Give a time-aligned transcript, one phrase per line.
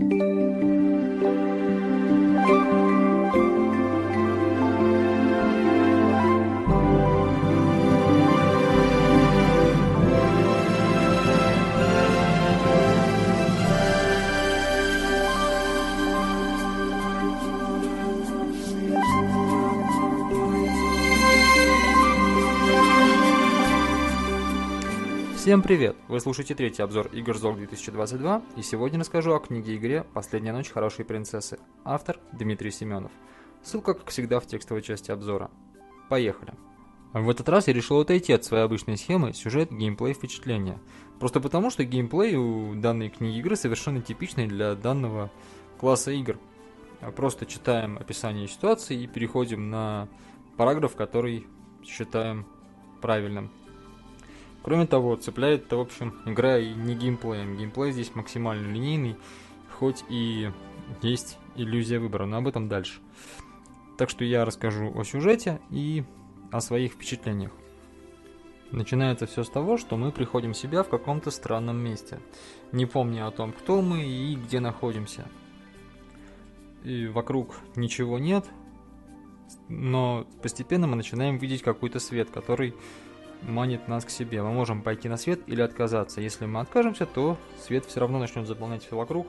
[0.00, 1.69] うん。
[25.40, 25.96] Всем привет!
[26.06, 31.06] Вы слушаете третий обзор игр ЗОГ 2022, и сегодня расскажу о книге-игре «Последняя ночь хорошей
[31.06, 31.58] принцессы».
[31.82, 33.10] Автор Дмитрий Семенов.
[33.62, 35.50] Ссылка, как всегда, в текстовой части обзора.
[36.10, 36.52] Поехали!
[37.14, 40.78] В этот раз я решил отойти от своей обычной схемы сюжет, геймплей, впечатления.
[41.18, 45.30] Просто потому, что геймплей у данной книги игры совершенно типичный для данного
[45.78, 46.38] класса игр.
[47.16, 50.06] Просто читаем описание ситуации и переходим на
[50.58, 51.46] параграф, который
[51.82, 52.44] считаем
[53.00, 53.50] правильным.
[54.62, 57.56] Кроме того, цепляет, в общем, игра и не геймплеем.
[57.56, 59.16] Геймплей здесь максимально линейный,
[59.78, 60.50] хоть и
[61.02, 63.00] есть иллюзия выбора, но об этом дальше.
[63.96, 66.04] Так что я расскажу о сюжете и
[66.50, 67.52] о своих впечатлениях.
[68.70, 72.20] Начинается все с того, что мы приходим в себя в каком-то странном месте,
[72.70, 75.26] не помня о том, кто мы и где находимся.
[76.84, 78.46] И вокруг ничего нет,
[79.68, 82.74] но постепенно мы начинаем видеть какой-то свет, который
[83.42, 84.42] манит нас к себе.
[84.42, 86.20] Мы можем пойти на свет или отказаться.
[86.20, 89.26] Если мы откажемся, то свет все равно начнет заполнять все вокруг,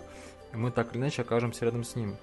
[0.54, 2.16] и мы так или иначе окажемся рядом с ним.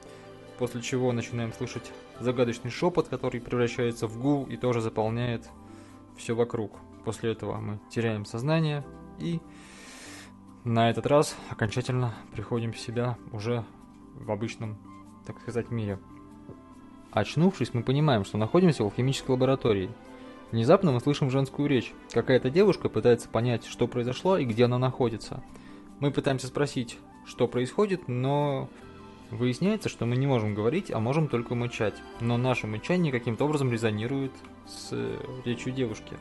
[0.59, 5.49] После чего начинаем слышать загадочный шепот, который превращается в гул и тоже заполняет
[6.17, 6.77] все вокруг.
[7.05, 8.85] После этого мы теряем сознание
[9.19, 9.41] и
[10.65, 13.65] на этот раз окончательно приходим в себя уже
[14.15, 14.77] в обычном,
[15.25, 15.99] так сказать, мире.
[17.13, 19.91] Очнувшись, мы понимаем, что находимся в алхимической лаборатории–
[20.51, 21.93] Внезапно мы слышим женскую речь.
[22.13, 25.43] Какая-то девушка пытается понять, что произошло и где она находится.
[26.01, 28.69] Мы пытаемся спросить, что происходит, но
[29.31, 31.95] выясняется, что мы не можем говорить, а можем только мычать.
[32.21, 34.33] Но наше мычание каким-то образом резонирует
[34.67, 36.17] с э, речью девушки.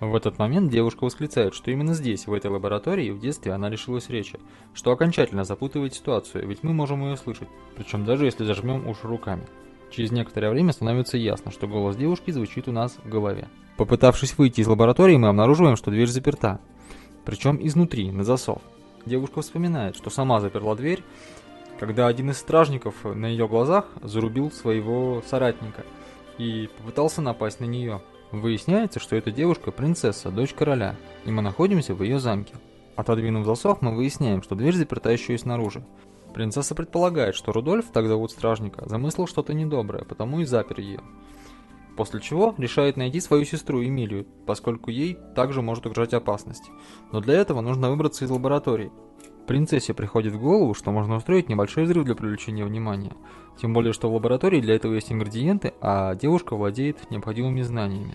[0.00, 4.10] В этот момент девушка восклицает, что именно здесь, в этой лаборатории, в детстве она лишилась
[4.10, 4.38] речи,
[4.74, 9.46] что окончательно запутывает ситуацию, ведь мы можем ее слышать, причем даже если зажмем уши руками.
[9.90, 13.48] Через некоторое время становится ясно, что голос девушки звучит у нас в голове.
[13.76, 16.60] Попытавшись выйти из лаборатории, мы обнаруживаем, что дверь заперта.
[17.24, 18.62] Причем изнутри, на засов.
[19.04, 21.02] Девушка вспоминает, что сама заперла дверь,
[21.78, 25.84] когда один из стражников на ее глазах зарубил своего соратника
[26.38, 28.00] и попытался напасть на нее.
[28.32, 32.54] Выясняется, что эта девушка принцесса, дочь короля, и мы находимся в ее замке.
[32.96, 35.84] Отодвинув засов, мы выясняем, что дверь заперта еще и снаружи.
[36.36, 41.00] Принцесса предполагает, что Рудольф, так зовут стражника, замыслил что-то недоброе, потому и запер ее.
[41.96, 46.70] После чего решает найти свою сестру Эмилию, поскольку ей также может угрожать опасность.
[47.10, 48.92] Но для этого нужно выбраться из лаборатории.
[49.46, 53.14] Принцессе приходит в голову, что можно устроить небольшой взрыв для привлечения внимания.
[53.58, 58.14] Тем более, что в лаборатории для этого есть ингредиенты, а девушка владеет необходимыми знаниями.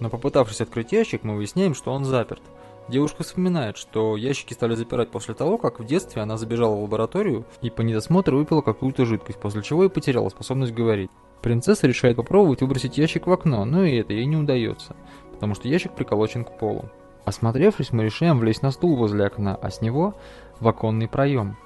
[0.00, 2.42] Но попытавшись открыть ящик, мы выясняем, что он заперт–
[2.90, 7.44] Девушка вспоминает, что ящики стали запирать после того, как в детстве она забежала в лабораторию
[7.62, 11.08] и по недосмотру выпила какую-то жидкость, после чего и потеряла способность говорить.
[11.40, 14.96] Принцесса решает попробовать выбросить ящик в окно, но и это ей не удается,
[15.30, 16.86] потому что ящик приколочен к полу.
[17.24, 20.16] Осмотревшись, мы решаем влезть на стул возле окна, а с него
[20.58, 21.56] в оконный проем.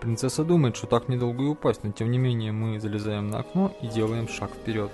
[0.00, 3.70] Принцесса думает, что так недолго и упасть, но тем не менее мы залезаем на окно
[3.82, 4.90] и делаем шаг вперед.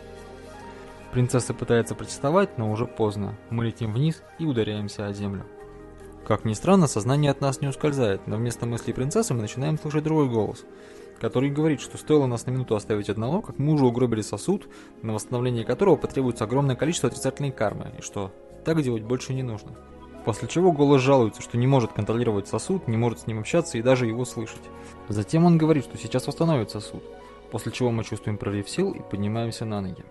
[1.13, 3.37] Принцесса пытается протестовать, но уже поздно.
[3.51, 5.45] Мы летим вниз и ударяемся о землю.
[6.27, 10.03] Как ни странно, сознание от нас не ускользает, но вместо мыслей принцессы мы начинаем слушать
[10.03, 10.65] другой голос,
[11.21, 14.69] который говорит, что стоило нас на минуту оставить одного, как мы уже угробили сосуд,
[15.03, 18.33] на восстановление которого потребуется огромное количество отрицательной кармы, и что
[18.65, 19.77] так делать больше не нужно.
[20.25, 23.83] После чего голос жалуется, что не может контролировать сосуд, не может с ним общаться и
[23.83, 24.63] даже его слышать.
[25.09, 27.05] Затем он говорит, что сейчас восстановит сосуд,
[27.53, 30.05] после чего мы чувствуем прорыв сил и поднимаемся на ноги.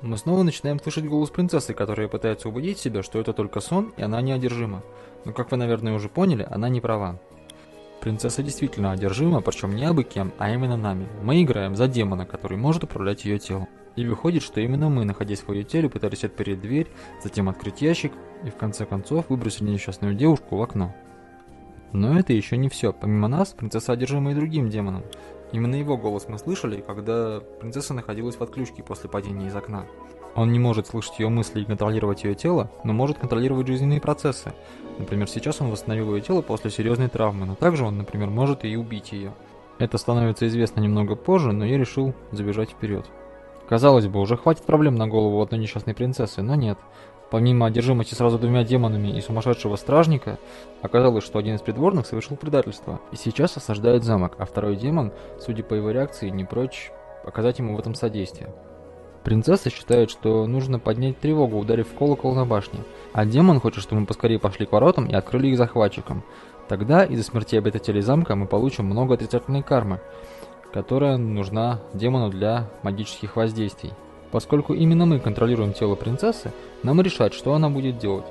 [0.00, 4.02] Мы снова начинаем слышать голос принцессы, которая пытается убедить себя, что это только сон и
[4.02, 4.84] она неодержима.
[5.24, 7.18] Но как вы, наверное, уже поняли, она не права.
[8.00, 11.08] Принцесса действительно одержима, причем не абы кем, а именно нами.
[11.24, 13.66] Мы играем за демона, который может управлять ее телом.
[13.96, 16.86] И выходит, что именно мы, находясь в ее теле, пытались отпереть дверь,
[17.20, 18.12] затем открыть ящик
[18.44, 20.94] и в конце концов выбросили несчастную девушку в окно.
[21.92, 22.92] Но это еще не все.
[22.92, 25.02] Помимо нас, принцесса одержима и другим демоном.
[25.52, 29.86] Именно его голос мы слышали, когда принцесса находилась в отключке после падения из окна.
[30.34, 34.52] Он не может слышать ее мысли и контролировать ее тело, но может контролировать жизненные процессы.
[34.98, 38.76] Например, сейчас он восстановил ее тело после серьезной травмы, но также он, например, может и
[38.76, 39.32] убить ее.
[39.78, 43.06] Это становится известно немного позже, но я решил забежать вперед.
[43.68, 46.78] Казалось бы, уже хватит проблем на голову одной несчастной принцессы, но нет.
[47.30, 50.38] Помимо одержимости сразу двумя демонами и сумасшедшего стражника,
[50.80, 55.62] оказалось, что один из придворных совершил предательство и сейчас осаждает замок, а второй демон, судя
[55.62, 56.90] по его реакции, не прочь
[57.24, 58.54] оказать ему в этом содействие.
[59.24, 62.80] Принцесса считает, что нужно поднять тревогу, ударив колокол на башне,
[63.12, 66.24] а демон хочет, чтобы мы поскорее пошли к воротам и открыли их захватчикам.
[66.66, 70.00] Тогда из-за смерти обитателей замка мы получим много отрицательной кармы,
[70.72, 73.92] которая нужна демону для магических воздействий.
[74.30, 76.52] Поскольку именно мы контролируем тело принцессы,
[76.82, 78.26] нам решать, что она будет делать.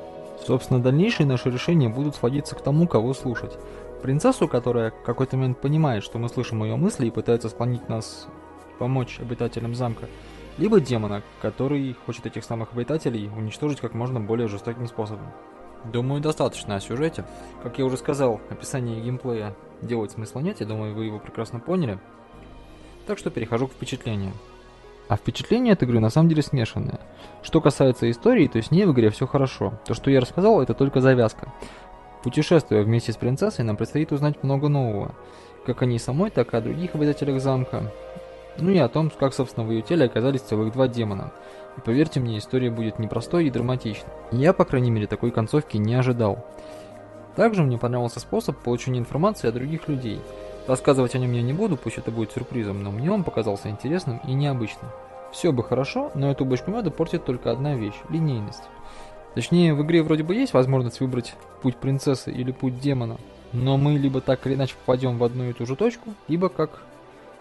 [0.45, 3.57] Собственно, дальнейшие наши решения будут сводиться к тому, кого слушать.
[4.01, 8.27] Принцессу, которая в какой-то момент понимает, что мы слышим ее мысли и пытается склонить нас
[8.77, 10.07] помочь обитателям замка,
[10.59, 15.31] либо демона, который хочет этих самых обитателей уничтожить как можно более жестоким способом.
[15.83, 17.25] Думаю, достаточно о сюжете.
[17.63, 21.99] Как я уже сказал, описание геймплея делать смысла нет, я думаю, вы его прекрасно поняли.
[23.05, 24.33] Так что перехожу к впечатлениям.
[25.09, 26.99] А впечатление от игры на самом деле смешанное.
[27.41, 29.73] Что касается истории, то с ней в игре все хорошо.
[29.85, 31.51] То, что я рассказал, это только завязка.
[32.23, 35.15] Путешествуя вместе с принцессой, нам предстоит узнать много нового.
[35.65, 37.91] Как о ней самой, так и о других обитателях замка.
[38.59, 41.31] Ну и о том, как, собственно, в ее теле оказались целых два демона.
[41.77, 44.11] И поверьте мне, история будет непростой и драматичной.
[44.31, 46.45] Я, по крайней мере, такой концовки не ожидал.
[47.35, 50.19] Также мне понравился способ получения информации о других людей–
[50.67, 54.19] Рассказывать о нем я не буду, пусть это будет сюрпризом, но мне он показался интересным
[54.27, 54.91] и необычным.
[55.31, 58.63] Все бы хорошо, но эту бочку меда портит только одна вещь– линейность.
[59.33, 63.17] Точнее, в игре вроде бы есть возможность выбрать путь принцессы или путь демона,
[63.53, 66.81] но мы либо так или иначе попадем в одну и ту же точку, либо, как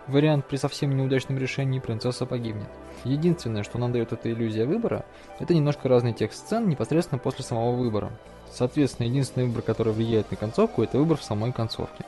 [0.06, 2.68] вариант при совсем неудачном решении, принцесса погибнет.
[3.02, 5.04] Единственное, что нам дает эта иллюзия выбора,
[5.40, 8.12] это немножко разный текст сцен непосредственно после самого выбора.
[8.52, 12.04] Соответственно, единственный выбор, который влияет на концовку, это выбор в самой концовке.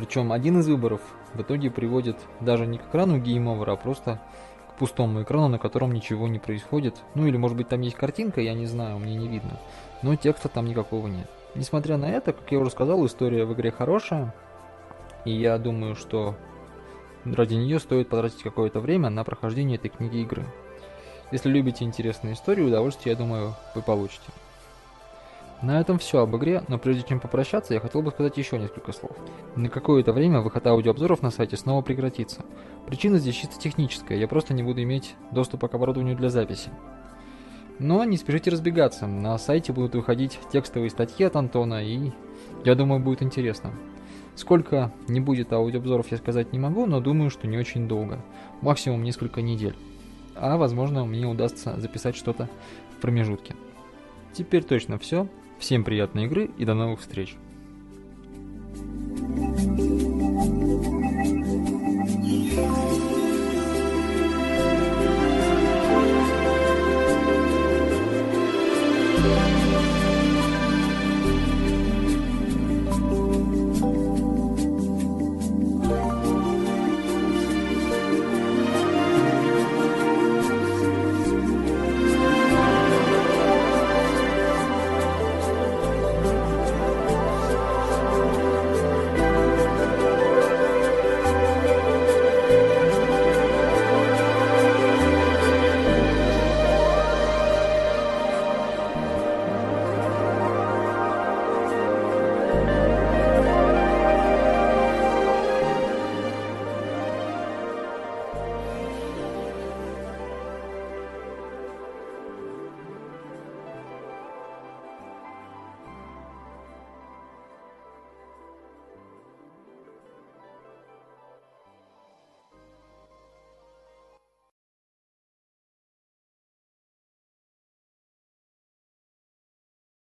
[0.00, 1.02] Причем один из выборов
[1.34, 4.18] в итоге приводит даже не к экрану гейм-овера, а просто
[4.70, 6.96] к пустому экрану, на котором ничего не происходит.
[7.14, 9.60] Ну или может быть там есть картинка, я не знаю, мне не видно.
[10.00, 11.28] Но текста там никакого нет.
[11.54, 14.34] Несмотря на это, как я уже сказал, история в игре хорошая.
[15.26, 16.34] И я думаю, что
[17.26, 20.46] ради нее стоит потратить какое-то время на прохождение этой книги игры.
[21.30, 24.32] Если любите интересную историю, удовольствие, я думаю, вы получите.
[25.62, 28.92] На этом все об игре, но прежде чем попрощаться, я хотел бы сказать еще несколько
[28.92, 29.12] слов.
[29.56, 32.44] На какое-то время выход аудиообзоров на сайте снова прекратится.
[32.86, 36.70] Причина здесь чисто техническая, я просто не буду иметь доступа к оборудованию для записи.
[37.78, 42.10] Но не спешите разбегаться, на сайте будут выходить текстовые статьи от Антона, и
[42.64, 43.72] я думаю, будет интересно.
[44.36, 48.24] Сколько не будет аудиообзоров, я сказать не могу, но думаю, что не очень долго.
[48.62, 49.76] Максимум несколько недель.
[50.34, 52.48] А возможно, мне удастся записать что-то
[52.96, 53.54] в промежутке.
[54.32, 55.28] Теперь точно все.
[55.60, 57.36] Всем приятной игры и до новых встреч!